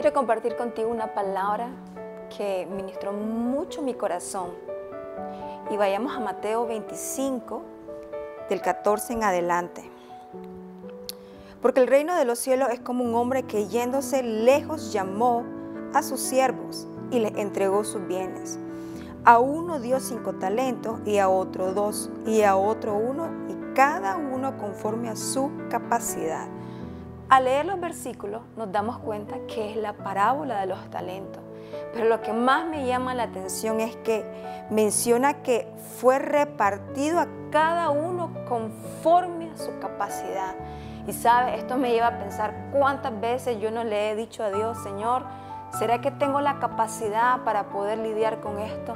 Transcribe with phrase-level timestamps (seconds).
[0.00, 1.68] Quisiera compartir contigo una palabra
[2.34, 4.48] que ministró mucho mi corazón.
[5.70, 7.60] Y vayamos a Mateo 25,
[8.48, 9.90] del 14 en adelante.
[11.60, 15.44] Porque el reino de los cielos es como un hombre que yéndose lejos llamó
[15.92, 18.58] a sus siervos y les entregó sus bienes.
[19.26, 24.16] A uno dio cinco talentos y a otro dos y a otro uno y cada
[24.16, 26.48] uno conforme a su capacidad.
[27.30, 31.40] Al leer los versículos nos damos cuenta que es la parábola de los talentos.
[31.92, 34.24] Pero lo que más me llama la atención es que
[34.68, 40.56] menciona que fue repartido a cada uno conforme a su capacidad.
[41.06, 44.50] Y sabe, esto me lleva a pensar cuántas veces yo no le he dicho a
[44.50, 45.22] Dios, Señor,
[45.78, 48.94] ¿será que tengo la capacidad para poder lidiar con esto?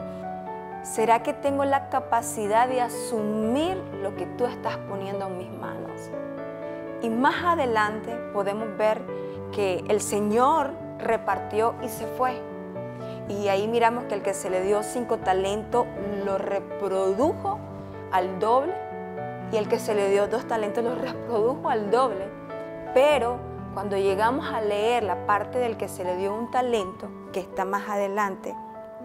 [0.82, 6.10] ¿Será que tengo la capacidad de asumir lo que tú estás poniendo en mis manos?
[7.04, 9.02] Y más adelante podemos ver
[9.52, 12.32] que el Señor repartió y se fue.
[13.28, 15.84] Y ahí miramos que el que se le dio cinco talentos
[16.24, 17.58] lo reprodujo
[18.10, 18.72] al doble
[19.52, 22.26] y el que se le dio dos talentos lo reprodujo al doble.
[22.94, 23.36] Pero
[23.74, 27.66] cuando llegamos a leer la parte del que se le dio un talento, que está
[27.66, 28.56] más adelante,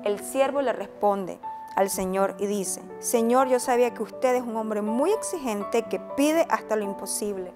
[0.06, 1.38] el siervo le responde,
[1.75, 6.00] al Señor y dice, Señor, yo sabía que usted es un hombre muy exigente que
[6.17, 7.53] pide hasta lo imposible.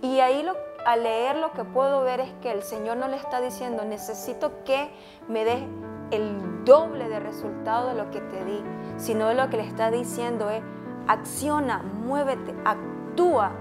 [0.00, 3.16] Y ahí lo, al leer lo que puedo ver es que el Señor no le
[3.16, 4.90] está diciendo, necesito que
[5.28, 5.62] me des
[6.10, 8.62] el doble de resultado de lo que te di,
[8.96, 10.62] sino lo que le está diciendo es,
[11.08, 13.52] acciona, muévete, actúa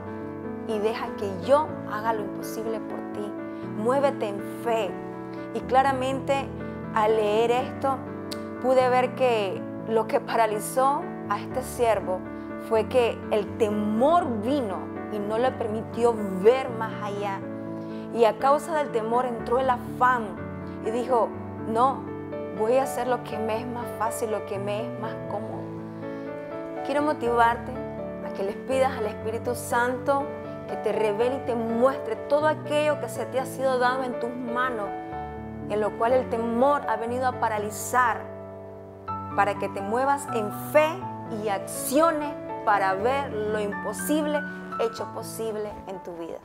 [0.68, 3.32] y deja que yo haga lo imposible por ti.
[3.78, 4.92] Muévete en fe.
[5.54, 6.48] Y claramente
[6.94, 7.98] al leer esto
[8.62, 12.20] pude ver que lo que paralizó a este siervo
[12.70, 14.78] fue que el temor vino
[15.12, 17.40] y no le permitió ver más allá.
[18.14, 20.23] Y a causa del temor entró el afán
[20.86, 21.30] y dijo,
[21.68, 22.02] no,
[22.58, 25.62] voy a hacer lo que me es más fácil, lo que me es más cómodo.
[26.86, 27.72] Quiero motivarte
[28.25, 30.24] a que les pidas al Espíritu Santo
[30.68, 34.19] que te revele y te muestre todo aquello que se te ha sido dado en
[34.19, 34.88] tus manos,
[35.69, 38.22] en lo cual el temor ha venido a paralizar
[39.36, 40.90] para que te muevas en fe
[41.44, 42.34] y acciones
[42.66, 44.40] para ver lo imposible
[44.80, 46.40] hecho posible en tu vida.